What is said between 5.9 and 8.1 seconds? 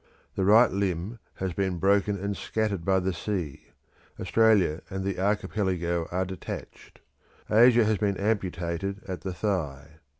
are detached; Asia has